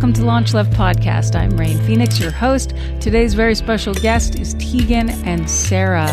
[0.00, 1.36] welcome to Launch Left Podcast.
[1.36, 2.72] I'm Rain Phoenix, your host.
[3.00, 6.08] Today's very special guest is Tegan and Sara.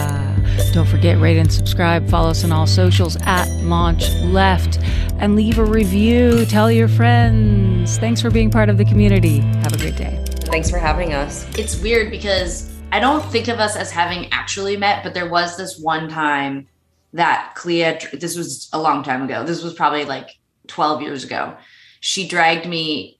[0.73, 2.09] Don't forget, rate and subscribe.
[2.09, 4.77] Follow us on all socials at Launch Left
[5.19, 6.45] and leave a review.
[6.47, 7.97] Tell your friends.
[7.97, 9.39] Thanks for being part of the community.
[9.39, 10.21] Have a great day.
[10.41, 11.47] Thanks for having us.
[11.57, 15.55] It's weird because I don't think of us as having actually met, but there was
[15.55, 16.67] this one time
[17.13, 19.45] that Clea, this was a long time ago.
[19.45, 20.31] This was probably like
[20.67, 21.55] 12 years ago.
[22.01, 23.16] She dragged me.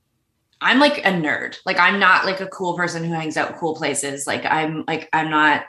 [0.62, 1.58] I'm like a nerd.
[1.66, 4.26] Like I'm not like a cool person who hangs out cool places.
[4.26, 5.66] Like I'm like I'm not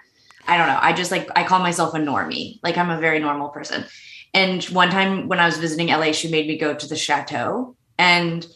[0.47, 0.79] I don't know.
[0.81, 2.59] I just like I call myself a normie.
[2.63, 3.85] Like I'm a very normal person.
[4.35, 7.77] And one time when I was visiting LA, she made me go to the chateau
[7.99, 8.47] and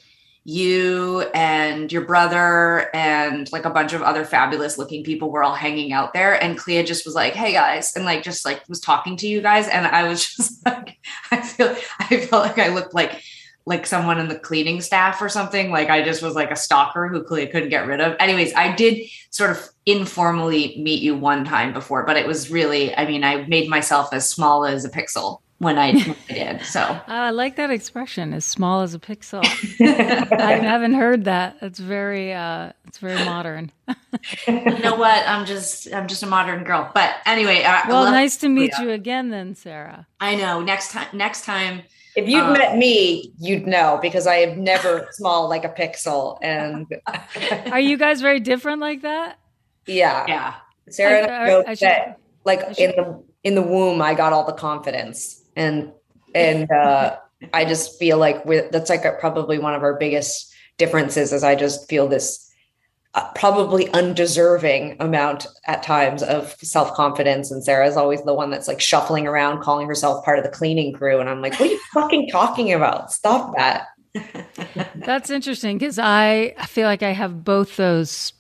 [0.45, 5.54] you and your brother and like a bunch of other fabulous looking people were all
[5.54, 8.80] hanging out there and Clea just was like hey guys and like just like was
[8.80, 10.98] talking to you guys and I was just like
[11.30, 13.23] I feel I felt like I looked like
[13.65, 17.09] like someone in the cleaning staff or something like I just was like a stalker
[17.09, 21.73] who couldn't get rid of anyways I did sort of informally meet you one time
[21.73, 25.41] before but it was really I mean I made myself as small as a pixel
[25.63, 26.63] when I, when I did.
[26.66, 29.45] So uh, I like that expression, as small as a pixel.
[30.32, 31.57] I haven't heard that.
[31.63, 33.71] It's very, uh, it's very modern.
[34.49, 35.26] you know what?
[35.26, 36.91] I'm just, I'm just a modern girl.
[36.93, 40.07] But anyway, uh, well, nice to meet you again, then, Sara.
[40.21, 40.60] I know.
[40.60, 41.82] Next time, next time.
[42.15, 46.38] If you'd um, met me, you'd know because I am never small like a pixel.
[46.43, 46.87] And
[47.73, 49.38] are you guys very different like that?
[49.87, 50.54] Yeah, yeah.
[50.88, 54.45] Sara I, I, I should, that, like in the in the womb, I got all
[54.45, 55.93] the confidence and
[56.35, 57.16] and uh,
[57.52, 61.32] I just feel like that's like a, probably one of our biggest differences.
[61.32, 62.51] Is I just feel this
[63.15, 68.50] uh, probably undeserving amount at times of self confidence, and Sara is always the one
[68.50, 71.69] that's like shuffling around, calling herself part of the cleaning crew, and I'm like, what
[71.69, 73.12] are you fucking talking about?
[73.12, 73.88] Stop that.
[74.97, 78.32] that's interesting because I feel like I have both those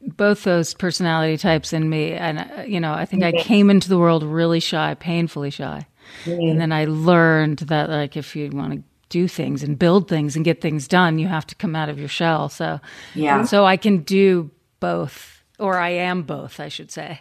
[0.00, 3.88] both those personality types in me and uh, you know i think i came into
[3.88, 5.84] the world really shy painfully shy
[6.24, 6.52] Mm.
[6.52, 10.36] And then I learned that like if you want to do things and build things
[10.36, 12.48] and get things done, you have to come out of your shell.
[12.48, 12.80] So
[13.14, 13.44] yeah.
[13.44, 17.20] So I can do both, or I am both, I should say.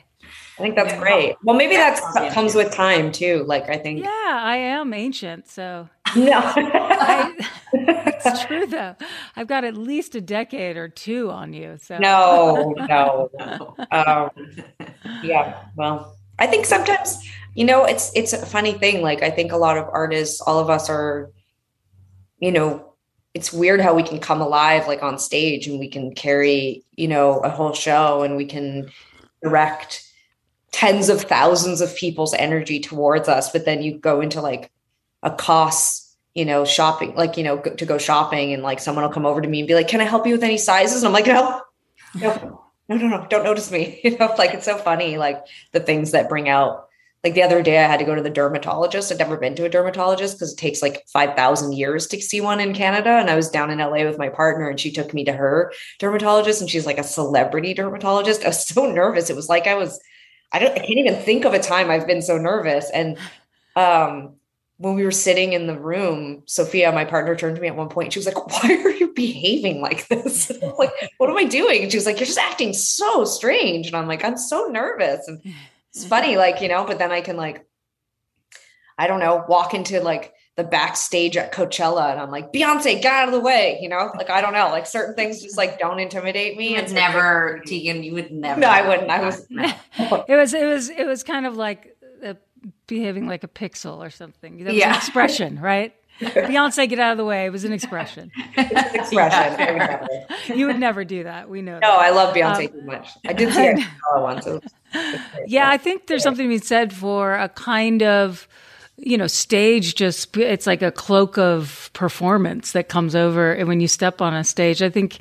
[0.60, 1.36] I think that's great.
[1.44, 2.00] Well, maybe that
[2.34, 3.44] comes with time too.
[3.46, 4.04] Like I think.
[4.04, 5.88] Yeah, I am ancient, so.
[6.16, 6.42] No.
[6.44, 7.36] I,
[7.74, 8.96] it's true though.
[9.36, 11.78] I've got at least a decade or two on you.
[11.82, 11.98] So.
[12.00, 13.76] No, no.
[13.92, 14.30] um,
[15.24, 15.64] yeah.
[15.76, 17.24] Well, I think sometimes
[17.58, 20.60] you know it's it's a funny thing like i think a lot of artists all
[20.60, 21.32] of us are
[22.40, 22.94] you know
[23.34, 27.08] it's weird how we can come alive like on stage and we can carry you
[27.08, 28.90] know a whole show and we can
[29.44, 30.04] direct
[30.72, 34.72] tens of thousands of people's energy towards us but then you go into like
[35.24, 39.12] a cost you know shopping like you know to go shopping and like someone will
[39.12, 41.04] come over to me and be like can i help you with any sizes?
[41.04, 41.62] And i'm like no
[42.16, 44.00] no no no no don't notice me.
[44.04, 46.87] You know like it's so funny like the things that bring out
[47.28, 49.66] like the other day i had to go to the dermatologist i'd never been to
[49.66, 53.36] a dermatologist because it takes like 5000 years to see one in canada and i
[53.36, 56.70] was down in la with my partner and she took me to her dermatologist and
[56.70, 60.00] she's like a celebrity dermatologist i was so nervous it was like i was
[60.54, 63.18] i don't i can't even think of a time i've been so nervous and
[63.76, 64.34] um
[64.80, 67.90] when we were sitting in the room, Sophia, my partner, turned to me at one
[67.90, 68.14] point.
[68.14, 70.52] She was like, "Why are you behaving like this?
[70.78, 73.96] like, what am I doing?" And she was like, "You're just acting so strange." And
[73.96, 75.42] I'm like, "I'm so nervous." And
[75.98, 77.66] it's funny, like, you know, but then I can like,
[78.98, 83.14] I don't know, walk into like the backstage at Coachella and I'm like, Beyonce, get
[83.14, 84.12] out of the way, you know?
[84.16, 86.76] Like, I don't know, like certain things just like don't intimidate me.
[86.76, 88.60] It's never, Tegan, you would never.
[88.60, 89.10] No, I wouldn't.
[89.10, 92.36] I was, it was, it was, it was kind of like uh,
[92.86, 94.64] behaving like a pixel or something.
[94.64, 94.90] That yeah.
[94.90, 95.96] an expression, right?
[96.22, 97.46] Beyonce, get out of the way.
[97.46, 98.32] It was an expression.
[98.58, 99.60] It's an expression.
[99.60, 100.08] Yeah.
[100.56, 101.50] you would never do that.
[101.50, 101.74] We know.
[101.74, 102.00] No, that.
[102.00, 103.10] I love Beyonce um, too much.
[103.26, 104.46] I did see her once.
[104.46, 104.62] So
[105.46, 108.48] yeah, I think there's something to be said for a kind of
[108.98, 113.80] you know, stage just it's like a cloak of performance that comes over and when
[113.80, 114.82] you step on a stage.
[114.82, 115.20] I think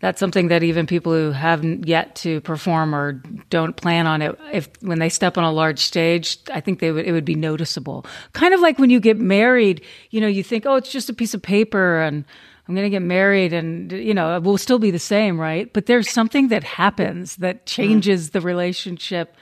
[0.00, 3.12] that's something that even people who haven't yet to perform or
[3.48, 6.92] don't plan on it, if when they step on a large stage, I think they
[6.92, 8.04] would it would be noticeable.
[8.32, 11.14] Kind of like when you get married, you know, you think, oh, it's just a
[11.14, 12.24] piece of paper and
[12.68, 15.72] I'm going to get married and, you know, we'll still be the same, right?
[15.72, 18.32] But there's something that happens that changes mm.
[18.32, 19.36] the relationship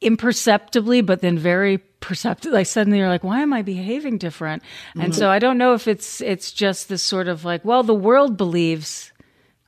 [0.00, 2.52] imperceptibly, but then very perceptive.
[2.52, 4.62] Like suddenly you're like, why am I behaving different?
[4.64, 5.00] Mm-hmm.
[5.00, 7.94] And so I don't know if it's, it's just this sort of like, well, the
[7.94, 9.11] world believes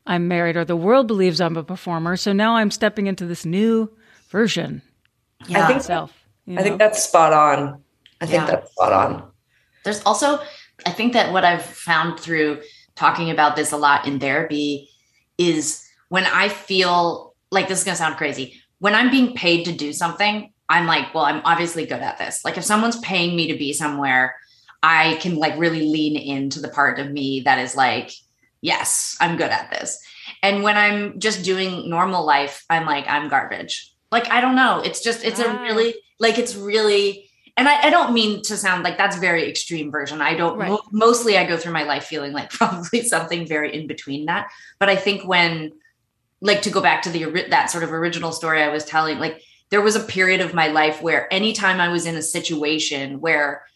[0.06, 2.17] I'm married or the world believes I'm a performer.
[2.17, 3.91] So now I'm stepping into this new
[4.29, 4.83] version.
[5.47, 5.65] Yeah.
[5.65, 6.12] I think, self,
[6.47, 6.61] you know?
[6.61, 7.83] I think that's spot on.
[8.21, 8.47] I think yeah.
[8.47, 9.31] that's spot on.
[9.85, 10.41] There's also
[10.87, 12.62] I think that what I've found through
[12.95, 14.89] talking about this a lot in therapy
[15.39, 18.61] is when I feel like this is going to sound crazy.
[18.79, 22.45] When I'm being paid to do something, I'm like, well, I'm obviously good at this.
[22.45, 24.35] Like if someone's paying me to be somewhere,
[24.83, 28.12] I can like really lean into the part of me that is like,
[28.65, 30.03] yes, I'm good at this.
[30.43, 33.93] And when I'm just doing normal life, I'm like, I'm garbage.
[34.11, 34.81] Like, I don't know.
[34.81, 35.63] It's just, it's a ah.
[35.63, 37.29] really, like, it's really,
[37.59, 40.23] and I, I, don't mean to sound like that's very extreme version.
[40.23, 40.71] I don't, right.
[40.71, 44.51] mo- mostly I go through my life feeling like probably something very in between that.
[44.79, 45.73] But I think when,
[46.41, 49.43] like, to go back to the, that sort of original story I was telling, like,
[49.69, 53.67] there was a period of my life where anytime I was in a situation where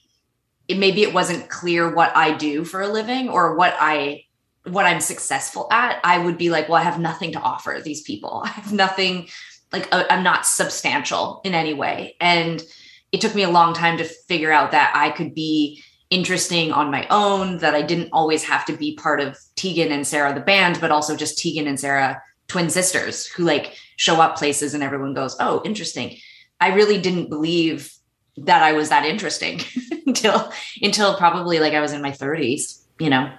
[0.66, 4.24] it, maybe it wasn't clear what I do for a living or what I
[4.68, 8.02] what I'm successful at, I would be like, well, I have nothing to offer these
[8.02, 8.42] people.
[8.44, 9.28] I have nothing
[9.72, 12.16] like uh, I'm not substantial in any way.
[12.20, 12.62] And
[13.12, 16.90] it took me a long time to figure out that I could be interesting on
[16.90, 20.40] my own, that I didn't always have to be part of Tegan and Sara, the
[20.40, 24.82] band, but also just Tegan and Sara, twin sisters who like show up places and
[24.82, 26.16] everyone goes, oh, interesting.
[26.60, 27.92] I really didn't believe
[28.38, 29.60] that I was that interesting
[30.06, 33.32] until until probably like I was in my 30s, you know.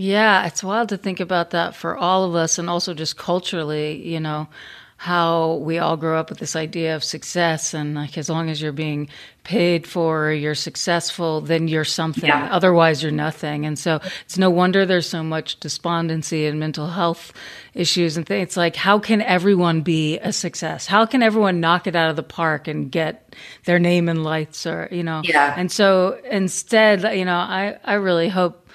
[0.00, 4.02] Yeah, it's wild to think about that for all of us and also just culturally,
[4.08, 4.48] you know,
[4.96, 8.62] how we all grow up with this idea of success and like as long as
[8.62, 9.08] you're being
[9.44, 12.28] paid for you're successful then you're something.
[12.28, 12.48] Yeah.
[12.50, 13.66] otherwise you're nothing.
[13.66, 17.34] And so it's no wonder there's so much despondency and mental health
[17.74, 18.42] issues and things.
[18.42, 20.86] It's like how can everyone be a success?
[20.86, 23.34] How can everyone knock it out of the park and get
[23.66, 25.20] their name in lights or you know?
[25.24, 25.54] Yeah.
[25.58, 28.66] And so instead you know i i really hope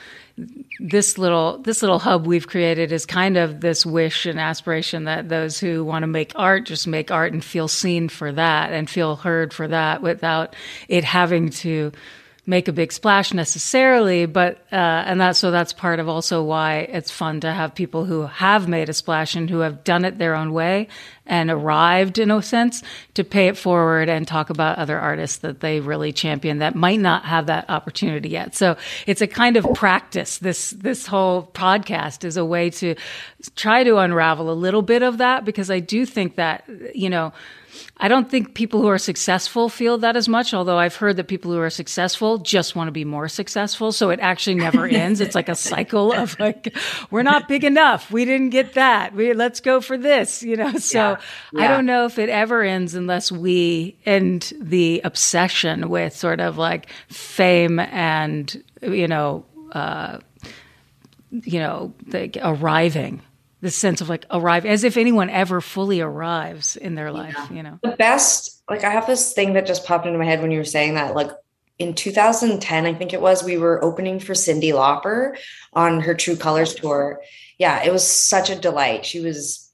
[0.80, 5.30] this little this little hub we've created is kind of this wish and aspiration that
[5.30, 8.90] those who want to make art just make art and feel seen for that and
[8.90, 10.56] feel heard for that without
[10.90, 11.92] it having to
[12.46, 16.80] make a big splash necessarily, but uh, and that's so that's part of also why
[16.80, 20.18] it's fun to have people who have made a splash and who have done it
[20.18, 20.88] their own way
[21.25, 22.83] and arrived in a sense
[23.13, 27.00] to pay it forward and talk about other artists that they really champion that might
[27.00, 28.56] not have that opportunity yet.
[28.56, 28.77] So
[29.07, 30.38] it's a kind of practice.
[30.38, 32.95] This this whole podcast is a way to
[33.56, 36.63] try to unravel a little bit of that because I do think that
[36.94, 37.33] you know
[37.98, 41.28] I don't think people who are successful feel that as much, although I've heard that
[41.28, 43.92] people who are successful just want to be more successful.
[43.92, 45.21] So it actually never ends.
[45.21, 46.75] It's like a cycle of like,
[47.10, 48.12] we're not big enough.
[48.12, 49.13] We didn't get that.
[49.13, 50.74] We let's go for this, you know?
[50.78, 51.60] So yeah.
[51.60, 51.66] Yeah.
[51.66, 56.58] I don't know if it ever ends unless we end the obsession with sort of
[56.58, 60.20] like fame and, you know, uh,
[61.32, 63.22] you know, the, arriving
[63.66, 67.52] this sense of like arrive as if anyone ever fully arrives in their life yeah.
[67.52, 70.42] you know the best like i have this thing that just popped into my head
[70.42, 71.32] when you were saying that like
[71.80, 75.36] in 2010 i think it was we were opening for cyndi lauper
[75.74, 77.20] on her true colors tour
[77.58, 79.65] yeah it was such a delight she was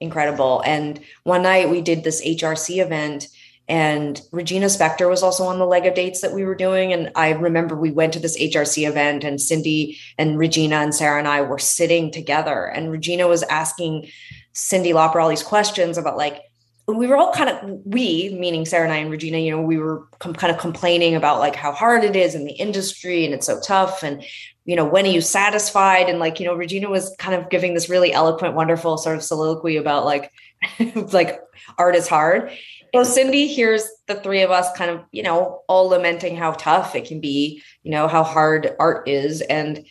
[0.00, 3.28] incredible and one night we did this hrc event
[3.68, 6.92] and Regina Spektor was also on the leg of dates that we were doing.
[6.94, 11.18] And I remember we went to this HRC event and Cyndi and Regina and Sara
[11.18, 12.64] and I were sitting together.
[12.64, 14.08] And Regina was asking
[14.54, 16.40] Cyndi Lauper all these questions about like,
[16.86, 19.76] we were all kind of we meaning sara and i and regina you know we
[19.76, 23.34] were com- kind of complaining about like how hard it is in the industry and
[23.34, 24.24] it's so tough and
[24.68, 27.72] you know when are you satisfied and like you know regina was kind of giving
[27.72, 30.30] this really eloquent wonderful sort of soliloquy about like
[31.12, 31.40] like
[31.78, 32.52] art is hard
[32.94, 36.94] so Cyndi hears the three of us kind of, you know, all lamenting how tough
[36.94, 39.42] it can be, you know, how hard art is.
[39.42, 39.86] And,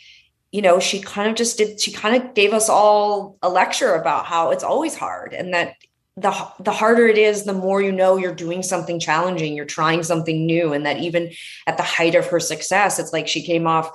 [0.52, 3.94] you know, she kind of just did, she kind of gave us all a lecture
[3.94, 5.76] about how it's always hard and that
[6.20, 10.02] the the harder it is, the more you know you're doing something challenging, you're trying
[10.02, 10.74] something new.
[10.74, 11.32] And that even
[11.68, 13.92] at the height of her success, it's like she came off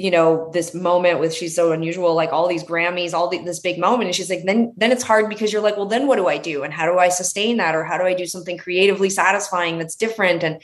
[0.00, 3.60] you know this moment with she's so unusual like all these grammys all the, this
[3.60, 4.06] big moment.
[4.08, 6.38] And she's like then then it's hard because you're like well then what do i
[6.38, 6.62] do?
[6.62, 7.74] And how do i sustain that?
[7.74, 10.42] Or how do i do something creatively satisfying that's different?
[10.42, 10.62] And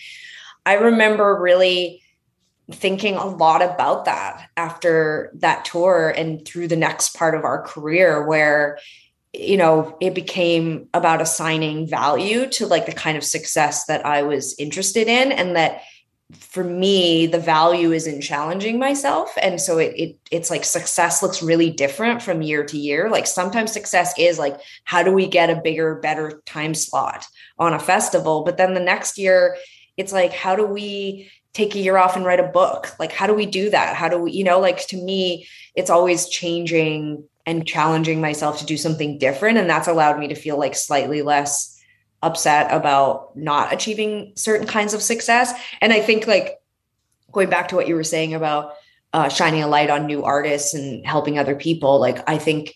[0.64, 2.02] i remember really
[2.72, 7.62] thinking a lot about that after that tour and through the next part of our
[7.62, 8.78] career where
[9.32, 14.22] you know it became about assigning value to like the kind of success that i
[14.22, 15.82] was interested in and that
[16.32, 19.32] for me the value is in challenging myself.
[19.40, 23.08] And so it, it it's like success looks really different from year to year.
[23.08, 27.26] Like sometimes success is like how do we get a bigger better time slot
[27.58, 28.42] on a festival?
[28.42, 29.56] But then the next year
[29.96, 32.98] it's like how do we take a year off and write a book?
[32.98, 33.94] Like how do we do that?
[33.94, 38.66] How do we you know like to me it's always changing and challenging myself to
[38.66, 39.58] do something different.
[39.58, 41.75] And that's allowed me to feel like slightly less
[42.26, 45.52] upset about not achieving certain kinds of success.
[45.80, 46.58] And I think like
[47.32, 48.74] going back to what you were saying about
[49.12, 51.98] uh, shining a light on new artists and helping other people.
[51.98, 52.74] Like I think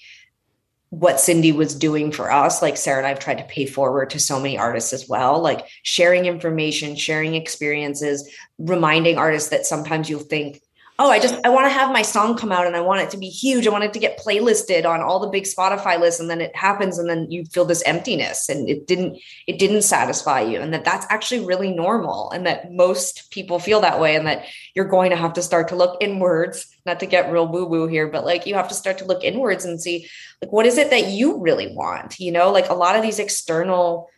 [0.90, 4.18] what Cyndi was doing for us, like Sara and I've tried to pay forward to
[4.18, 8.28] so many artists as well, like sharing information, sharing experiences,
[8.58, 10.60] reminding artists that sometimes you'll think,
[11.00, 13.08] oh, I just I want to have my song come out and I want it
[13.10, 13.66] to be huge.
[13.66, 16.54] I want it to get playlisted on all the big Spotify lists, and then it
[16.54, 20.74] happens, and then you feel this emptiness, and it didn't it didn't satisfy you, and
[20.74, 24.84] that that's actually really normal, and that most people feel that way, and that you're
[24.84, 28.08] going to have to start to look inwards, not to get real woo woo here,
[28.08, 30.06] but like you have to start to look inwards and see
[30.42, 33.18] like what is it that you really want, you know, like a lot of these
[33.18, 34.10] external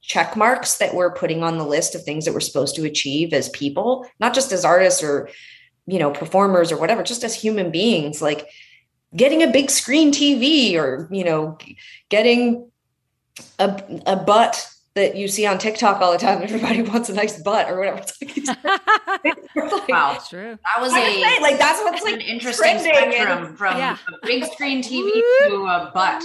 [0.00, 3.34] check marks that we're putting on the list of things that we're supposed to achieve
[3.34, 5.28] as people, not just as artists or
[5.86, 8.46] you know performers or whatever just as human beings like
[9.14, 11.58] getting a big screen tv or you know
[12.08, 12.70] getting
[13.58, 16.42] a, a butt that you see on TikTok all the time.
[16.42, 17.98] Everybody wants a nice butt or whatever.
[17.98, 18.48] It's like, it's
[19.56, 20.58] like wow, that's true.
[20.64, 23.96] That was a say, like that's what's like an interesting spectrum and, from yeah.
[24.08, 25.10] a big screen TV
[25.48, 26.22] to a butt.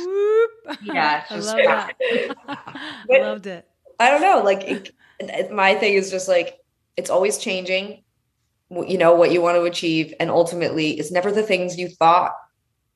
[0.84, 1.96] Yeah, I love that.
[3.10, 3.68] I loved it.
[4.00, 4.42] I don't know.
[4.44, 6.60] Like it, my thing is just like
[6.98, 8.04] it's always changing
[8.70, 12.34] you know what you want to achieve and ultimately it's never the things you thought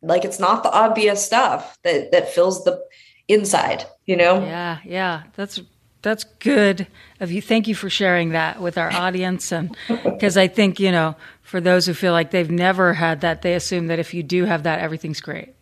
[0.02, 2.82] like it's not the obvious stuff that that fills the
[3.28, 4.42] inside you know?
[4.42, 5.62] Yeah yeah that's
[6.02, 6.88] that's good
[7.20, 7.44] of you.
[7.44, 11.62] Thank you for sharing that with our audience and because i think you know for
[11.62, 14.64] those who feel like they've never had that they assume that if you do have
[14.64, 15.54] that everything's great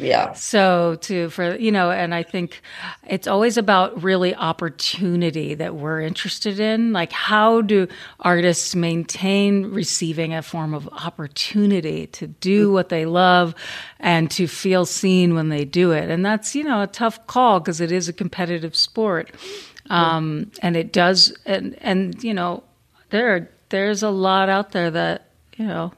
[0.00, 0.32] yeah.
[0.32, 2.62] So to for you know and i think
[3.06, 6.92] it's always about really opportunity that we're interested in.
[6.92, 7.86] Like how do
[8.20, 13.54] artists maintain receiving a form of opportunity to do what they love
[13.98, 16.10] and to feel seen when they do it?
[16.10, 19.30] And that's you know a tough call because it is a competitive sport.
[19.88, 22.62] Um, and it does and and you know
[23.10, 25.92] there are, there's a lot out there that you know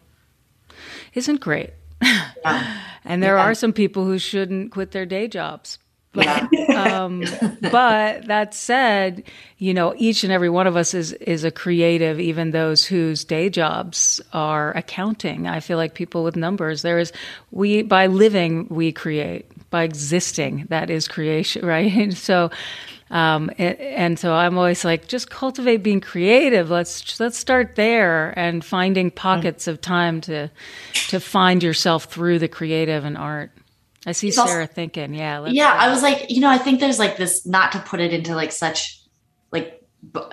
[1.15, 1.71] isn't great
[3.05, 3.43] and there yeah.
[3.45, 5.79] are some people who shouldn't quit their day jobs.
[6.13, 7.25] But, um,
[7.63, 9.25] but that said,
[9.59, 13.25] you know, each and every one of us is is a creative, even those whose
[13.25, 15.47] day jobs are accounting.
[15.47, 16.83] I feel like people with numbers.
[16.83, 17.13] There is
[17.51, 22.13] we by living we create by existing that is creation, right?
[22.13, 22.51] So
[23.13, 26.71] um, and, and, so I'm always like, just cultivate being creative.
[26.71, 30.51] Let's let's start there and finding pockets of time to
[31.09, 33.53] to find yourself through the creative and art.
[34.07, 35.77] I see it's Sara also, thinking, yeah, yeah.
[35.79, 38.35] I was like, you know, I think there's like this, not to put it into
[38.35, 39.03] like such
[39.51, 39.85] like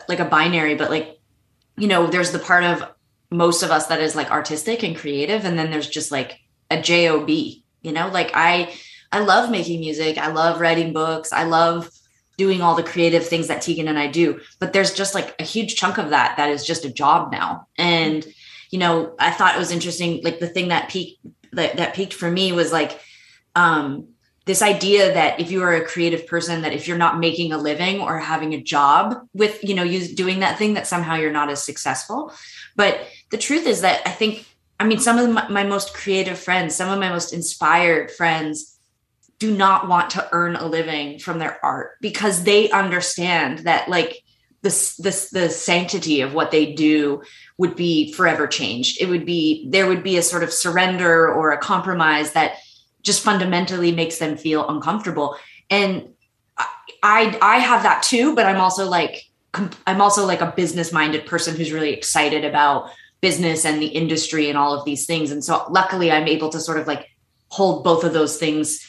[0.07, 1.19] like a binary, but like,
[1.77, 2.81] you know, there's the part of
[3.29, 6.39] most of us that is like artistic and creative, and then there's just like
[6.71, 7.29] a job.
[7.29, 8.73] You know, like I
[9.11, 10.17] I love making music.
[10.17, 11.33] I love writing books.
[11.33, 11.91] I love
[12.39, 14.39] doing all the creative things that Tegan and I do.
[14.59, 17.67] But there's just like a huge chunk of that that is just a job now.
[17.77, 18.25] And,
[18.71, 20.21] you know, I thought it was interesting.
[20.23, 21.19] Like the thing that peaked
[21.51, 22.99] that, that peaked for me was like
[23.55, 24.07] um
[24.45, 27.57] this idea that if you are a creative person that if you're not making a
[27.57, 31.31] living or having a job with you know you doing that thing that somehow you're
[31.31, 32.31] not as successful
[32.75, 32.99] but
[33.31, 34.45] the truth is that i think
[34.79, 38.78] i mean some of my, my most creative friends some of my most inspired friends
[39.39, 44.21] do not want to earn a living from their art because they understand that like
[44.61, 47.21] this this the sanctity of what they do
[47.57, 49.01] would be forever changed.
[49.01, 52.57] It would be there would be a sort of surrender or a compromise that
[53.01, 55.37] just fundamentally makes them feel uncomfortable.
[55.69, 56.09] And
[57.01, 59.23] i i have that too but i'm also like
[59.87, 62.89] i'm also like a business minded person who's really excited about
[63.21, 65.31] business and the industry and all of these things.
[65.31, 67.07] And so luckily i'm able to sort of like
[67.49, 68.85] hold both of those things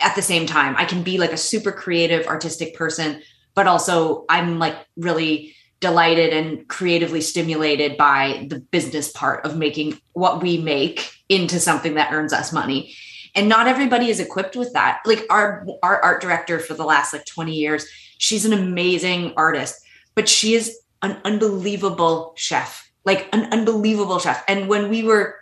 [0.00, 0.74] at the same time.
[0.76, 3.22] I can be like a super creative, artistic person,
[3.54, 9.98] but also I'm like really delighted and creatively stimulated by the business part of making
[10.12, 12.94] what we make into something that earns us money.
[13.34, 15.00] And not everybody is equipped with that.
[15.04, 17.86] Like our our art director for the last like 20 years,
[18.18, 19.78] she's an amazing artist,
[20.14, 22.90] but she is an unbelievable chef.
[23.04, 24.42] Like an unbelievable chef.
[24.48, 25.36] And when we were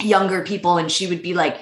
[0.00, 1.58] younger people and she would be like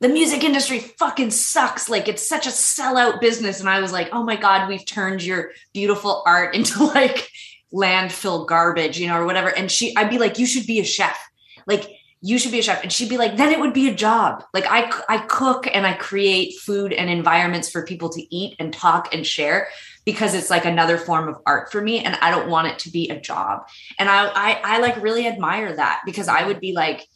[0.00, 1.88] the music industry fucking sucks.
[1.88, 3.60] Like it's such a sellout business.
[3.60, 7.28] And I was like, oh my God, we've turned your beautiful art into like
[7.72, 9.48] landfill garbage, you know, or whatever.
[9.48, 11.18] And she, I'd be like, you should be a chef.
[11.66, 11.88] Like
[12.22, 12.82] you should be a chef.
[12.82, 14.44] And she'd be like, then it would be a job.
[14.52, 18.72] Like I, I cook and I create food and environments for people to eat and
[18.72, 19.68] talk and share
[20.04, 22.02] because it's like another form of art for me.
[22.04, 23.66] And I don't want it to be a job.
[23.98, 27.06] And I, I, I like really admire that because I would be like,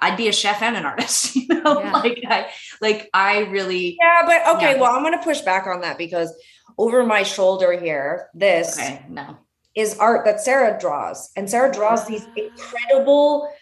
[0.00, 1.92] I'd be a chef and an artist, you know, yeah.
[1.92, 4.80] like I like I really Yeah, but okay, yeah.
[4.80, 6.34] well, I'm gonna push back on that because
[6.78, 9.36] over my shoulder here, this okay, no.
[9.74, 11.30] is art that Sara draws.
[11.36, 12.32] And Sara draws these ah.
[12.36, 13.52] incredible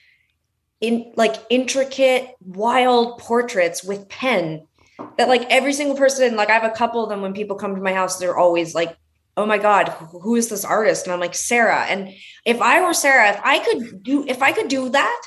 [0.80, 4.66] in like intricate, wild portraits with pen
[5.16, 7.74] that like every single person, like I have a couple of them when people come
[7.74, 8.96] to my house, they're always like,
[9.36, 11.06] oh my God, who is this artist?
[11.06, 11.84] And I'm like, Sara.
[11.84, 12.12] And
[12.44, 15.22] if I were Sara, if I could do, if I could do that,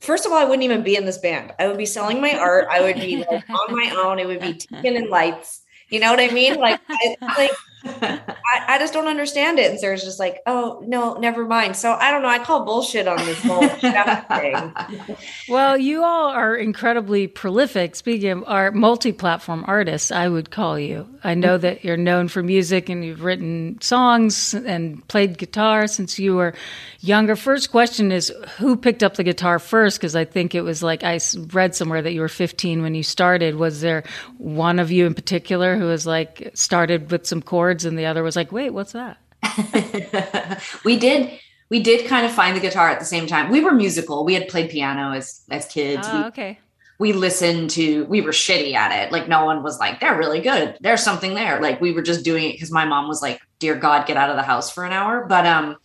[0.00, 1.52] first of all, I wouldn't even be in this band.
[1.58, 2.66] I would be selling my art.
[2.70, 4.18] I would be like on my own.
[4.18, 5.62] It would be taken in lights.
[5.88, 6.56] You know what I mean?
[6.56, 7.52] Like, I, like
[7.86, 9.70] I, I, just don't understand it.
[9.70, 11.76] And Sara's just like, oh no, never mind.
[11.76, 12.28] So I don't know.
[12.28, 14.72] I call bullshit on this whole thing.
[15.48, 17.94] Well, you all are incredibly prolific.
[17.94, 21.08] Speaking of art, multi-platform artists, I would call you.
[21.22, 21.62] I know mm-hmm.
[21.62, 26.54] that you're known for music and you've written songs and played guitar since you were
[27.00, 27.36] younger.
[27.36, 29.98] First question is who picked up the guitar first?
[29.98, 31.20] Because I think it was like I
[31.52, 33.56] read somewhere that you were 15 when you started.
[33.56, 34.04] Was there
[34.38, 38.22] one of you in particular who was like started with some chords and the other
[38.22, 39.18] was like, wait, what's that?
[40.84, 41.38] we did.
[41.68, 43.50] We did kind of find the guitar at the same time.
[43.50, 44.24] We were musical.
[44.24, 46.06] We had played piano as as kids.
[46.10, 46.58] Oh, we, okay
[46.98, 50.40] we listened to we were shitty at it like no one was like they're really
[50.40, 53.40] good there's something there like we were just doing it because my mom was like
[53.58, 55.76] dear god get out of the house for an hour but um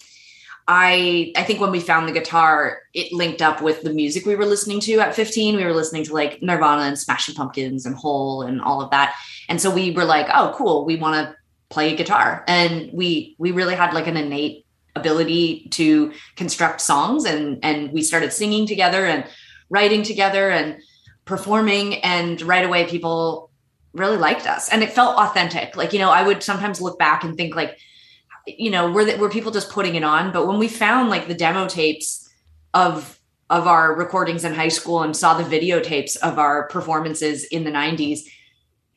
[0.68, 4.36] I I think when we found the guitar, it linked up with the music we
[4.36, 5.58] were listening to at 15.
[5.58, 9.16] We were listening to like Nirvana and Smashing Pumpkins and Hole and all of that.
[9.50, 11.36] And so we were like, oh, cool, we want to
[11.72, 12.44] play guitar.
[12.48, 18.02] And we we really had like an innate ability to construct songs and and we
[18.02, 19.26] started singing together and
[19.70, 20.78] writing together and
[21.26, 23.50] performing and right away people
[23.94, 25.76] really liked us and it felt authentic.
[25.76, 27.78] Like, you know, I would sometimes look back and think like
[28.48, 30.32] you know, were that were people just putting it on?
[30.32, 32.30] But when we found like the demo tapes
[32.74, 37.66] of of our recordings in high school and saw the videotapes of our performances in
[37.66, 38.22] the 90s,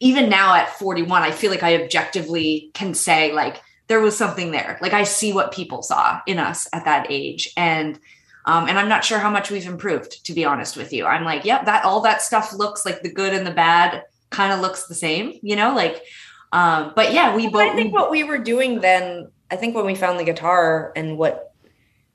[0.04, 4.50] even now at 41, I feel like I objectively can say like there was something
[4.50, 4.78] there.
[4.82, 7.50] Like I see what people saw in us at that age.
[7.56, 7.99] And
[8.47, 11.06] um, and I'm not sure how much we've improved, to be honest with you.
[11.06, 14.52] I'm like, yep, that all that stuff looks like the good and the bad kind
[14.52, 16.02] of looks the same, you know, like
[16.52, 17.73] um, but yeah, we both.
[17.73, 21.19] I think what we were doing then, I think when we found the guitar and
[21.19, 21.52] what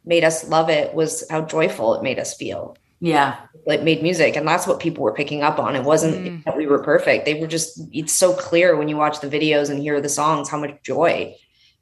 [0.06, 2.78] made us love it was how joyful it made us feel.
[3.00, 3.38] Yeah.
[3.66, 4.36] It made music.
[4.36, 5.76] And that's what people were picking up on.
[5.76, 6.44] It wasn't mm.
[6.44, 7.26] that we were perfect.
[7.26, 10.50] They were just, it's so clear when you watch the videos and hear the songs,
[10.50, 11.36] how much joy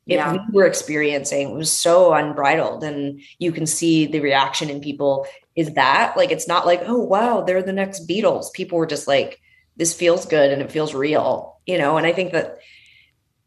[0.06, 0.34] yeah.
[0.34, 1.50] we were experiencing.
[1.50, 2.84] It was so unbridled.
[2.84, 5.26] And you can see the reaction in people
[5.56, 8.54] is that like, it's not like, oh, wow, they're the next Beatles.
[8.54, 9.42] People were just like,
[9.76, 12.58] this feels good and it feels real you know, and I think that,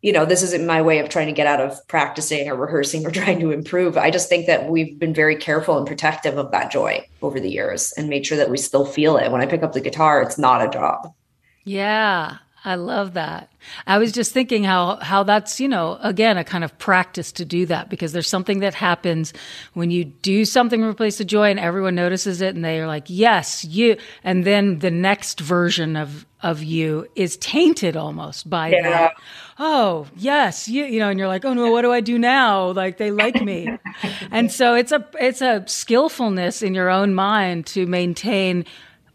[0.03, 3.07] you know, this isn't my way of trying to get out of practicing or rehearsing
[3.07, 3.97] or trying to improve.
[3.97, 7.51] I just think that we've been very careful and protective of that joy over the
[7.51, 9.31] years and made sure that we still feel it.
[9.31, 11.13] When I pick up the guitar, it's not a job.
[11.65, 12.39] Yeah.
[12.63, 13.51] I love that.
[13.87, 17.47] I was just thinking how how that's, you know, again a kind of practice to
[17.47, 19.33] do that because there's something that happens
[19.73, 23.05] when you do something replace the joy and everyone notices it and they are like,
[23.07, 28.83] "Yes, you." And then the next version of of you is tainted almost by yeah.
[28.83, 29.13] that.
[29.59, 32.71] Oh, yes, you you know, and you're like, "Oh no, what do I do now?"
[32.73, 33.69] Like they like me.
[34.31, 38.65] and so it's a it's a skillfulness in your own mind to maintain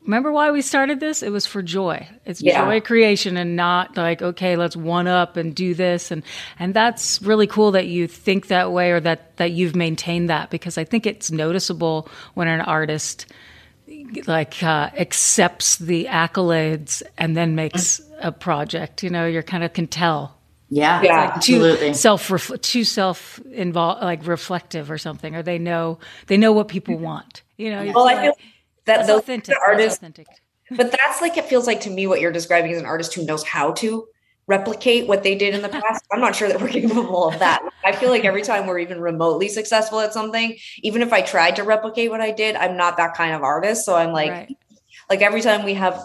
[0.06, 1.24] remember why we started this?
[1.24, 2.08] It was for joy.
[2.26, 2.64] It's yeah.
[2.64, 6.12] joy creation and not like, okay, let's one up and do this.
[6.12, 6.24] And,
[6.60, 10.50] and that's really cool that you think that way or that, that you've maintained that
[10.50, 13.26] because I think it's noticeable when an artist
[14.28, 19.74] like uh, accepts the accolades and then makes a project, you know, you're kind of
[19.74, 20.36] can tell.
[20.70, 21.88] Yeah, yeah, like absolutely.
[21.90, 26.68] Too self too self involved, like reflective or something, or they know they know what
[26.68, 27.44] people want.
[27.58, 27.92] You know.
[27.94, 28.34] Well, I feel
[28.86, 29.56] that that's those authentic.
[29.66, 30.28] artists, that's authentic.
[30.72, 33.24] but that's like it feels like to me what you're describing as an artist who
[33.26, 34.08] knows how to
[34.48, 36.06] replicate what they did in the past.
[36.12, 37.68] I'm not sure that we're capable of that.
[37.84, 41.56] I feel like every time we're even remotely successful at something, even if I tried
[41.58, 43.86] to replicate what I did, I'm not that kind of artist.
[43.86, 44.58] So I'm like, right.
[45.10, 46.00] like every time we have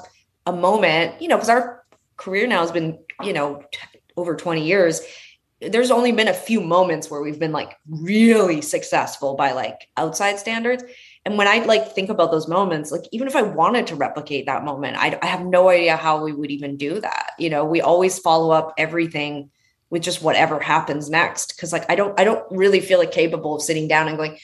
[0.46, 1.84] a moment, you know, because our
[2.16, 3.78] career now has been, you know, t-
[4.16, 5.02] over 20 years.
[5.60, 10.38] There's only been a few moments where we've been like really successful by like outside
[10.38, 10.84] standards.
[11.24, 14.46] And when I like think about those moments, like even if I wanted to replicate
[14.46, 17.32] that moment, I, I have no idea how we would even do that.
[17.38, 19.50] You know, we always follow up everything
[19.90, 21.58] with just whatever happens next.
[21.58, 24.38] Cause like I don't I don't really feel like capable of sitting down and going,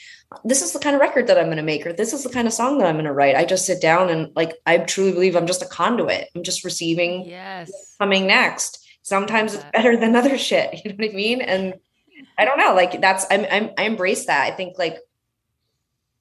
[0.45, 2.31] this is the kind of record that I'm going to make, or this is the
[2.31, 3.37] kind of song that I'm going to write.
[3.37, 6.29] I just sit down and like I truly believe I'm just a conduit.
[6.35, 8.85] I'm just receiving yes coming next.
[9.03, 10.85] Sometimes it's better than other shit.
[10.85, 11.41] You know what I mean?
[11.41, 11.75] And
[12.37, 12.75] I don't know.
[12.75, 14.53] Like that's I'm, I'm I embrace that.
[14.53, 14.99] I think like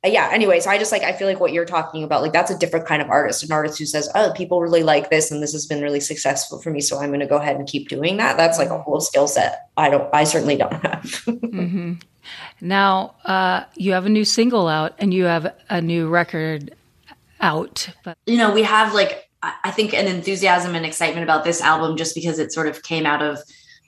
[0.05, 2.51] yeah anyway so i just like i feel like what you're talking about like that's
[2.51, 5.41] a different kind of artist an artist who says oh people really like this and
[5.41, 7.89] this has been really successful for me so i'm going to go ahead and keep
[7.89, 11.93] doing that that's like a whole skill set i don't i certainly don't have mm-hmm.
[12.61, 16.75] now uh, you have a new single out and you have a new record
[17.41, 17.89] out.
[18.03, 19.29] But you know, we have like
[19.63, 23.05] I think an enthusiasm and excitement about this album just because it sort of came
[23.05, 23.39] out of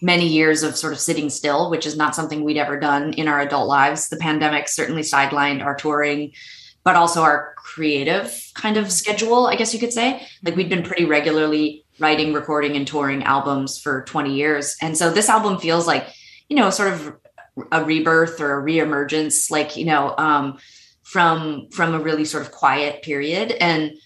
[0.02, 3.28] many years of sort of sitting still, which is not something we'd ever done in
[3.28, 4.10] our adult lives.
[4.10, 6.34] The pandemic certainly sidelined our touring,
[6.84, 10.28] but also our creative kind of schedule, I guess you could say.
[10.44, 14.76] Like we'd been pretty regularly writing, recording, and touring albums for 20 years.
[14.82, 16.08] And so this album feels like,
[16.48, 17.16] you know, sort of
[17.72, 20.60] a rebirth or a reemergence, like, you know, um,
[21.04, 23.52] from from a really sort of quiet period.
[23.52, 23.98] And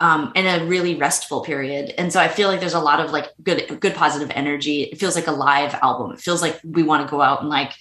[0.00, 1.94] um, and a really restful period.
[1.98, 4.84] And so I feel like there's a lot of like good, good positive energy.
[4.84, 6.12] It feels like a live album.
[6.12, 7.72] It feels like we want to go out and like,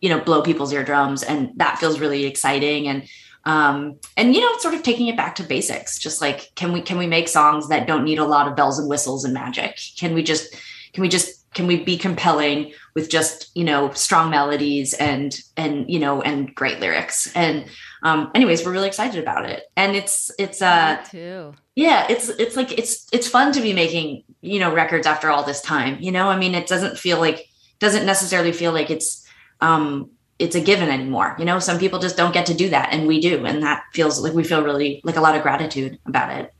[0.00, 2.86] you know, blow people's eardrums, and that feels really exciting.
[2.86, 3.08] And
[3.44, 5.98] um, and you know, sort of taking it back to basics.
[5.98, 8.78] Just like, can we can we make songs that don't need a lot of bells
[8.78, 9.78] and whistles and magic?
[9.96, 10.54] Can we just
[10.92, 15.90] can we just can we be compelling with just you know strong melodies and and
[15.90, 17.34] you know and great lyrics?
[17.34, 17.66] And
[18.02, 19.64] um anyways we're really excited about it.
[19.76, 21.54] And it's it's uh too.
[21.74, 25.42] yeah it's it's like it's it's fun to be making you know records after all
[25.42, 26.28] this time you know?
[26.28, 29.26] I mean it doesn't feel like doesn't necessarily feel like it's
[29.60, 31.58] um it's a given anymore you know?
[31.58, 34.34] Some people just don't get to do that and we do and that feels like
[34.34, 36.52] we feel really like a lot of gratitude about it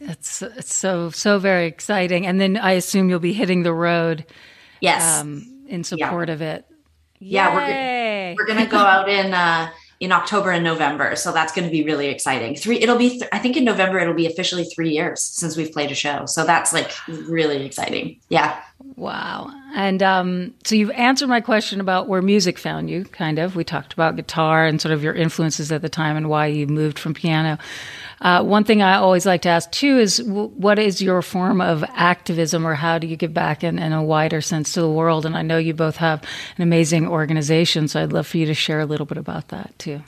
[0.00, 4.24] it's, it's so so very exciting and then i assume you'll be hitting the road
[4.80, 6.34] yes um, in support yeah.
[6.34, 6.64] of it
[7.18, 11.16] yeah we're, we're gonna go out in uh in October and November.
[11.16, 12.54] So that's going to be really exciting.
[12.54, 15.72] Three, it'll be, th- I think in November, it'll be officially three years since we've
[15.72, 16.24] played a show.
[16.26, 18.20] So that's like really exciting.
[18.28, 18.60] Yeah.
[18.94, 19.50] Wow.
[19.74, 23.56] And um, so you've answered my question about where music found you, kind of.
[23.56, 26.68] We talked about guitar and sort of your influences at the time and why you
[26.68, 27.58] moved from piano.
[28.20, 31.60] Uh, one thing I always like to ask too is w- what is your form
[31.60, 34.90] of activism or how do you give back in, in, a wider sense to the
[34.90, 35.24] world?
[35.24, 36.22] And I know you both have
[36.56, 39.78] an amazing organization, so I'd love for you to share a little bit about that
[39.78, 40.02] too.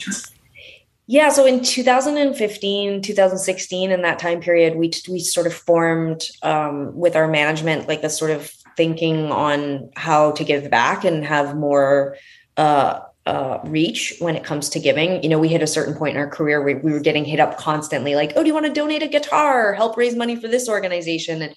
[1.07, 6.95] Yeah, so in 2015, 2016, in that time period, we we sort of formed um,
[6.95, 11.55] with our management like this sort of thinking on how to give back and have
[11.55, 12.15] more
[12.55, 15.21] uh, uh, reach when it comes to giving.
[15.23, 17.39] You know, we hit a certain point in our career where we were getting hit
[17.39, 19.73] up constantly, like, "Oh, do you want to donate a guitar?
[19.73, 21.55] Help raise money for this organization?" And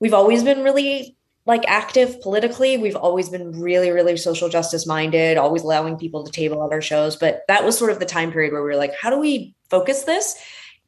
[0.00, 2.76] we've always been really like active politically.
[2.76, 6.82] We've always been really, really social justice minded, always allowing people to table at our
[6.82, 7.16] shows.
[7.16, 9.54] But that was sort of the time period where we were like, "How do we
[9.70, 10.36] focus this?"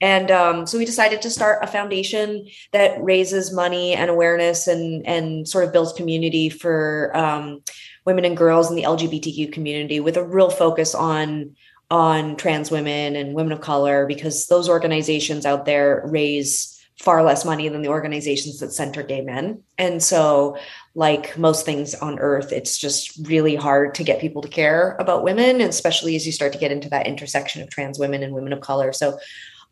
[0.00, 5.06] And um, so we decided to start a foundation that raises money and awareness and
[5.06, 7.62] and sort of builds community for um,
[8.04, 11.56] women and girls in the LGBTQ community with a real focus on
[11.90, 17.44] on trans women and women of color because those organizations out there raise far less
[17.44, 19.62] money than the organizations that center gay men.
[19.78, 20.56] And so
[20.94, 25.22] like most things on earth it's just really hard to get people to care about
[25.22, 28.52] women especially as you start to get into that intersection of trans women and women
[28.52, 28.92] of color.
[28.92, 29.18] So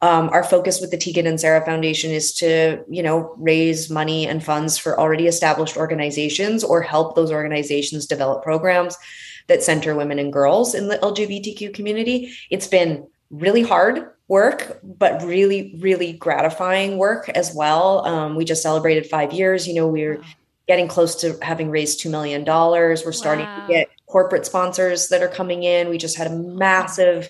[0.01, 4.27] um, our focus with the Tegan and Sara Foundation is to, you know, raise money
[4.27, 8.97] and funds for already established organizations or help those organizations develop programs
[9.49, 12.33] that center women and girls in the LGBTQ community.
[12.51, 18.07] It's been really hard work, but really, really gratifying work as well.
[18.07, 19.67] Um, we just celebrated five years.
[19.67, 20.23] You know, we're
[20.69, 22.45] getting close to having raised $2 million.
[22.45, 23.67] We're starting wow.
[23.67, 25.89] to get corporate sponsors that are coming in.
[25.89, 27.29] We just had a massive,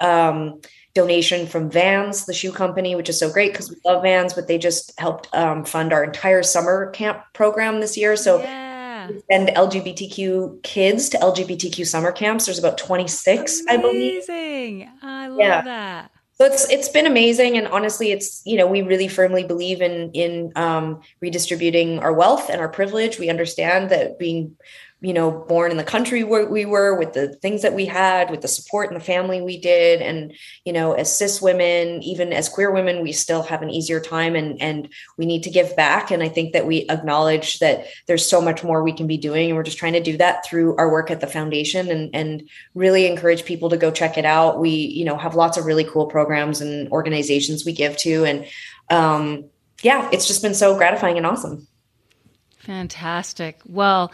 [0.00, 0.60] um,
[0.98, 4.48] donation from Vans, the shoe company, which is so great because we love Vans, but
[4.48, 8.16] they just helped um, fund our entire summer camp program this year.
[8.16, 9.08] So yeah.
[9.30, 12.46] send LGBTQ kids to LGBTQ summer camps.
[12.46, 13.68] There's about 26, amazing.
[13.68, 14.24] I believe.
[14.28, 14.90] Amazing.
[15.00, 15.62] I love yeah.
[15.62, 16.10] that.
[16.34, 20.12] So it's it's been amazing, and honestly, it's you know we really firmly believe in
[20.12, 23.18] in um, redistributing our wealth and our privilege.
[23.18, 24.56] We understand that being
[25.00, 28.30] you know, born in the country where we were, with the things that we had,
[28.30, 30.02] with the support and the family we did.
[30.02, 30.32] And,
[30.64, 34.34] you know, as cis women, even as queer women, we still have an easier time
[34.34, 36.10] and and we need to give back.
[36.10, 39.50] And I think that we acknowledge that there's so much more we can be doing.
[39.50, 42.48] And we're just trying to do that through our work at the foundation and and
[42.74, 44.58] really encourage people to go check it out.
[44.58, 48.24] We, you know, have lots of really cool programs and organizations we give to.
[48.24, 48.46] And
[48.90, 49.44] um
[49.82, 51.68] yeah, it's just been so gratifying and awesome.
[52.58, 53.60] Fantastic.
[53.64, 54.10] Well,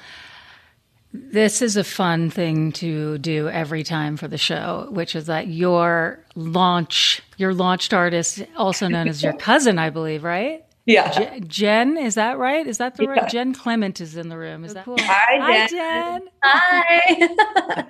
[1.17, 5.47] this is a fun thing to do every time for the show, which is that
[5.47, 10.65] your launch, your launched artist, also known as your cousin, I believe, right?
[10.87, 11.11] Yeah.
[11.11, 12.67] Je- Jen, is that right?
[12.67, 13.11] Is that the yeah.
[13.11, 13.29] right?
[13.31, 14.65] Jen Clement is in the room.
[14.65, 14.97] Is oh, that cool?
[14.99, 16.29] Hi, Jen.
[16.43, 17.29] Hi.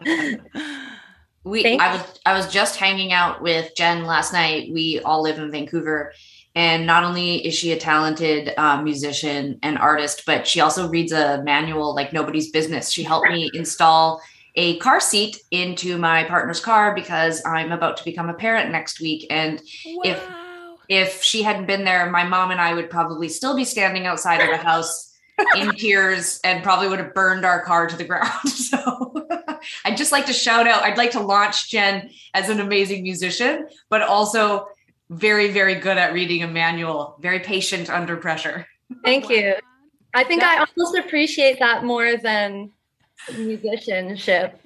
[0.05, 0.87] Hi.
[1.45, 4.71] we I was I was just hanging out with Jen last night.
[4.71, 6.13] We all live in Vancouver
[6.55, 11.13] and not only is she a talented uh, musician and artist, but she also reads
[11.13, 12.91] a manual like nobody's business.
[12.91, 14.23] She helped me install
[14.55, 19.01] a car seat into my partner's car because I'm about to become a parent next
[19.01, 19.27] week.
[19.31, 20.03] And wow.
[20.05, 20.29] if
[20.89, 24.41] if she hadn't been there, my mom and I would probably still be standing outside
[24.41, 25.13] of the house
[25.57, 28.31] in tears and probably would have burned our car to the ground.
[28.75, 29.27] So
[29.85, 33.69] I'd just like to shout out, I'd like to launch Jen as an amazing musician,
[33.89, 34.67] but also
[35.11, 38.67] very, very good at reading a manual, very patient under pressure.
[39.05, 39.55] Thank you.
[40.15, 42.71] I think I almost appreciate that more than
[43.37, 44.61] musicianship.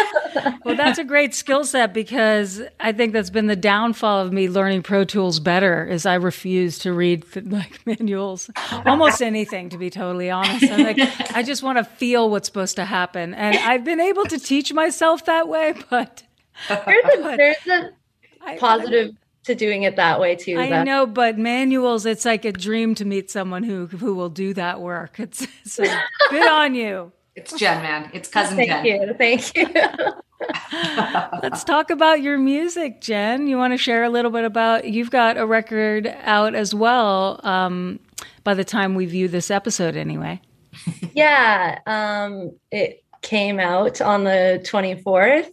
[0.64, 4.48] well, that's a great skill set because I think that's been the downfall of me
[4.48, 8.50] learning Pro Tools better is I refuse to read like manuals,
[8.86, 10.70] almost anything to be totally honest.
[10.70, 10.98] I'm like
[11.34, 14.72] I just want to feel what's supposed to happen, and I've been able to teach
[14.72, 16.22] myself that way, but
[16.68, 19.16] there's a, there's a positive.
[19.42, 20.58] I, to doing it that way too.
[20.58, 20.84] I though.
[20.84, 24.80] know, but manuals, it's like a dream to meet someone who who will do that
[24.80, 25.18] work.
[25.18, 25.84] It's so
[26.30, 27.12] good on you.
[27.34, 28.10] It's Jen, man.
[28.12, 28.84] It's cousin Thank Jen.
[28.84, 29.14] You.
[29.14, 29.66] Thank you.
[31.42, 33.46] Let's talk about your music, Jen.
[33.46, 34.86] You want to share a little bit about?
[34.86, 37.40] You've got a record out as well.
[37.42, 38.00] Um,
[38.44, 40.40] by the time we view this episode, anyway.
[41.14, 45.50] yeah, um, it came out on the twenty fourth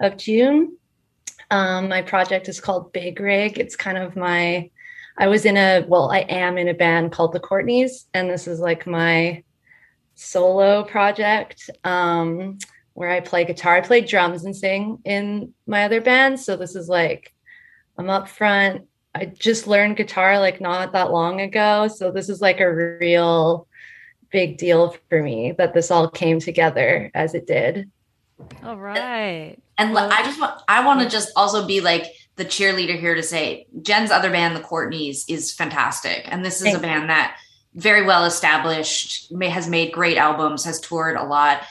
[0.00, 0.76] of June.
[1.50, 3.58] Um, my project is called Big Rig.
[3.58, 4.70] It's kind of my.
[5.18, 8.46] I was in a well, I am in a band called the Courtneys, and this
[8.46, 9.42] is like my
[10.14, 12.58] solo project um,
[12.94, 13.76] where I play guitar.
[13.76, 16.40] I play drums and sing in my other band.
[16.40, 17.32] So this is like,
[17.96, 18.86] I'm up front.
[19.14, 21.88] I just learned guitar like not that long ago.
[21.88, 23.68] So this is like a real
[24.30, 27.90] big deal for me that this all came together as it did.
[28.62, 29.56] All right.
[29.78, 32.04] And well, I just want I want to just also be like
[32.36, 36.26] the cheerleader here to say Jen's other band, the Courtneys, is fantastic.
[36.26, 37.38] And this is a band that
[37.74, 41.62] very well established, may, has made great albums, has toured a lot.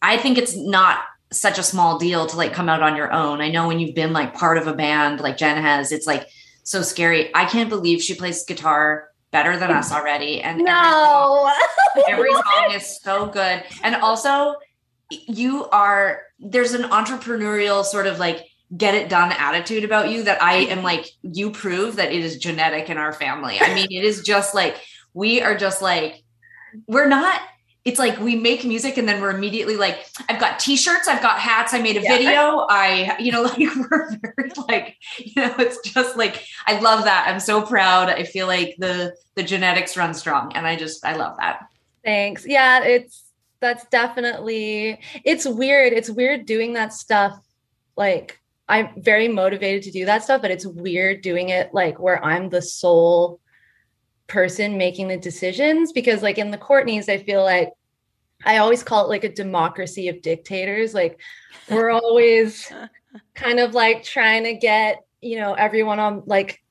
[0.00, 3.40] I think it's not such a small deal to like come out on your own.
[3.40, 6.28] I know when you've been like part of a band like Jen has, it's like
[6.62, 7.34] so scary.
[7.34, 10.42] I can't believe she plays guitar better than us already.
[10.42, 11.50] And no,
[11.96, 13.64] every song, every song is so good.
[13.82, 14.56] And also,
[15.26, 18.46] you are there's an entrepreneurial sort of like
[18.76, 22.38] get it done attitude about you that I am like, you prove that it is
[22.38, 23.58] genetic in our family.
[23.60, 24.76] I mean, it is just like
[25.14, 26.22] we are just like,
[26.86, 27.40] we're not
[27.84, 31.38] it's like we make music and then we're immediately like i've got t-shirts i've got
[31.38, 32.16] hats i made a yeah.
[32.16, 37.04] video i you know like we're very like you know it's just like i love
[37.04, 41.04] that i'm so proud i feel like the the genetics run strong and i just
[41.04, 41.66] i love that
[42.04, 43.21] thanks yeah it's
[43.62, 47.38] that's definitely it's weird it's weird doing that stuff
[47.96, 52.22] like i'm very motivated to do that stuff but it's weird doing it like where
[52.22, 53.40] i'm the sole
[54.32, 57.70] person making the decisions because like in the Courtneys, I feel like
[58.44, 60.94] I always call it like a democracy of dictators.
[60.94, 61.20] Like
[61.70, 62.72] we're always
[63.34, 66.62] kind of like trying to get, you know, everyone on like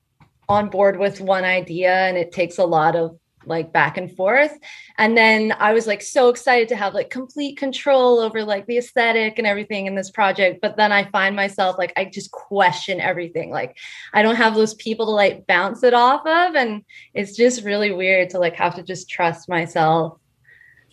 [0.48, 4.56] on board with one idea and it takes a lot of like back and forth.
[4.98, 8.78] And then I was like so excited to have like complete control over like the
[8.78, 10.60] aesthetic and everything in this project.
[10.60, 13.50] But then I find myself like I just question everything.
[13.50, 13.76] Like
[14.12, 16.54] I don't have those people to like bounce it off of.
[16.54, 20.18] And it's just really weird to like have to just trust myself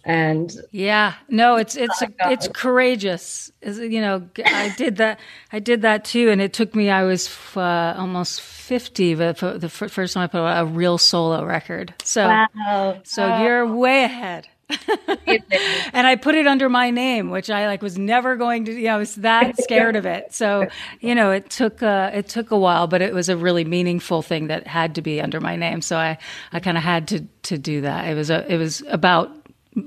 [0.05, 5.19] and yeah no it's it's it's courageous you know i did that
[5.51, 9.69] i did that too and it took me i was uh, almost 50 but the
[9.69, 13.01] first time i put out a real solo record so wow.
[13.03, 13.43] so wow.
[13.43, 14.47] you're way ahead
[15.27, 18.71] and I put it under my name, which I like was never going to.
[18.71, 20.33] You know, I was that scared of it.
[20.33, 20.67] So,
[20.99, 24.21] you know, it took uh, it took a while, but it was a really meaningful
[24.21, 25.81] thing that had to be under my name.
[25.81, 26.17] So I
[26.53, 28.07] I kind of had to to do that.
[28.07, 29.38] It was a it was about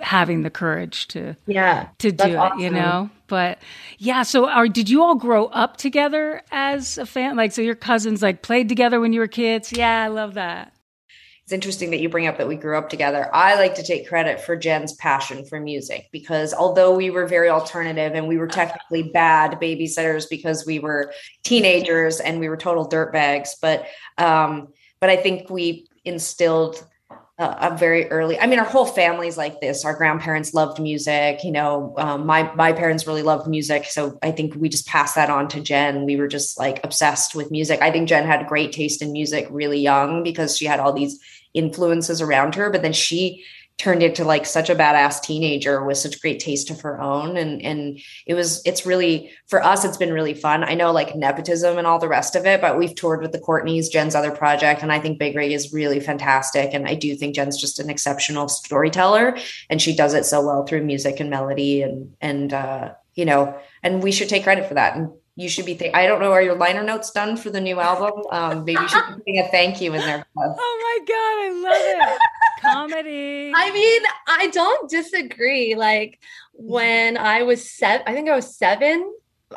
[0.02, 2.58] having the courage to yeah to do it awesome.
[2.58, 3.10] you know?
[3.26, 3.58] But
[3.98, 7.74] yeah so are did you all grow up together as a fan like so your
[7.74, 9.72] cousins like played together when you were kids?
[9.72, 10.72] Yeah i love that.
[11.44, 13.28] It's interesting that you bring up that we grew up together.
[13.34, 17.48] I like to take credit for jen's passion for music because although we were very
[17.48, 22.88] alternative and we were technically bad babysitters because we were teenagers and we were total
[22.88, 23.86] dirtbags but
[24.18, 24.68] um
[25.00, 26.86] but i think we instilled
[27.38, 29.84] a very early i mean our whole family's like this.
[29.84, 33.86] Our grandparents loved music you know um, my my parents really loved music.
[33.86, 36.04] So i think we just passed that on to jen.
[36.04, 37.80] We were just like obsessed with music.
[37.80, 41.18] I think jen had great taste in music really young because she had all these
[41.54, 43.44] influences around her but then she
[43.82, 47.60] turned into like such a badass teenager with such great taste of her own and
[47.62, 51.76] and it was it's really for us it's been really fun i know like nepotism
[51.78, 54.84] and all the rest of it but we've toured with the courtneys jen's other project
[54.84, 57.90] and i think big rig is really fantastic and i do think jen's just an
[57.90, 59.36] exceptional storyteller
[59.68, 63.52] and she does it so well through music and melody and and uh you know
[63.82, 65.74] and we should take credit for that and you should be.
[65.74, 66.30] Th- I don't know.
[66.30, 68.22] Are your liner notes done for the new album?
[68.30, 70.26] Um, maybe you should be putting a thank you in there.
[70.36, 72.18] Oh my god, I love it.
[72.60, 73.52] Comedy.
[73.54, 75.74] I mean, I don't disagree.
[75.74, 76.20] Like
[76.58, 76.72] mm-hmm.
[76.72, 79.12] when I was seven, I think I was seven.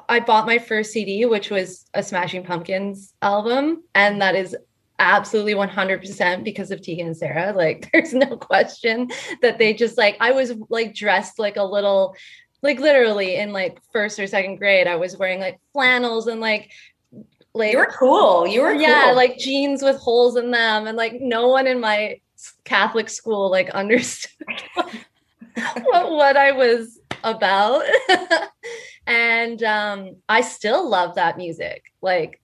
[0.09, 4.19] I bought my first CD, which was a Smashing Pumpkins album, and mm-hmm.
[4.19, 4.55] that is
[4.99, 7.53] absolutely 100% because of Tegan and Sara.
[7.53, 9.09] Like, there's no question
[9.41, 12.15] that they just like, I was like dressed like a little,
[12.61, 16.71] like literally in like first or second grade, I was wearing like flannels and like,
[17.53, 18.45] like, you were cool.
[18.45, 19.15] You were yeah, cool.
[19.15, 20.87] like jeans with holes in them.
[20.87, 22.19] And like, no one in my
[22.63, 27.83] Catholic school like understood what, what I was about.
[29.07, 31.83] and um, I still love that music.
[32.01, 32.41] Like,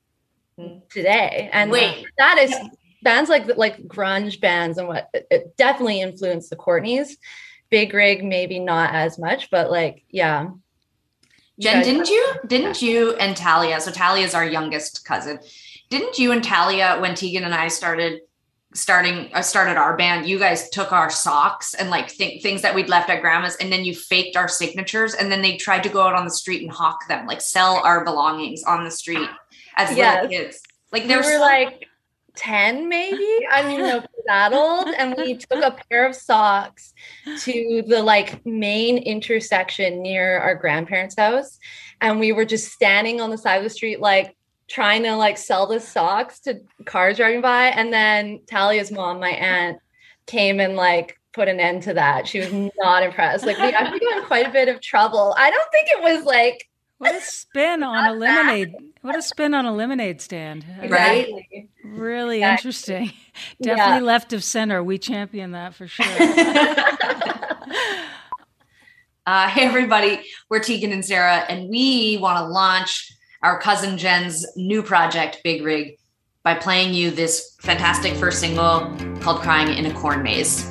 [0.90, 2.06] today and Wait.
[2.18, 2.54] that is
[3.02, 7.18] bands like like grunge bands and what it, it definitely influenced the courtneys
[7.70, 10.50] big rig maybe not as much but like yeah
[11.60, 12.34] Jen, didn't you?
[12.48, 13.80] Didn't you and Talia?
[13.80, 15.38] So Talia is our youngest cousin.
[15.92, 18.22] Didn't you and Talia, when Tegan and I started
[18.74, 22.74] starting uh, started our band, you guys took our socks and like th- things that
[22.74, 25.90] we'd left at grandma's, and then you faked our signatures, and then they tried to
[25.90, 29.30] go out on the street and hawk them, like sell our belongings on the street
[29.78, 30.24] as Yes.
[30.24, 30.62] little kids.
[30.92, 31.86] Like we there's were like
[32.36, 36.08] 10 maybe i don't even know if we're that old and we took a pair
[36.08, 36.94] of socks
[37.42, 41.60] to the like main intersection near our grandparents house
[42.00, 44.36] and we were just standing on the side of the street like
[44.72, 49.30] trying to like sell the socks to cars driving by and then talia's mom my
[49.30, 49.78] aunt
[50.26, 54.00] came and like put an end to that she was not impressed like we actually
[54.00, 56.68] got in quite a bit of trouble i don't think it was like
[57.00, 58.74] What a spin on a lemonade.
[59.02, 60.64] What a spin on a lemonade stand.
[60.88, 61.28] Right?
[61.84, 62.70] Really Exactly.
[62.70, 63.12] interesting.
[63.58, 63.76] Yeah.
[63.76, 64.84] Definitely left of center.
[64.84, 66.06] We champion that for sure.
[69.28, 74.46] Uh, hey, everybody, we're Tegan and Sara, and we want to launch our cousin Jen's
[74.56, 75.98] new project, Big Rig,
[76.44, 80.66] by playing you this fantastic first single called Crying in a Corn Maze.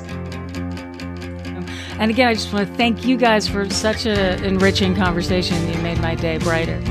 [1.99, 5.55] and again, I just want to thank you guys for such an enriching conversation.
[5.71, 6.81] You made my day brighter.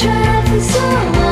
[0.00, 1.31] Try for so long.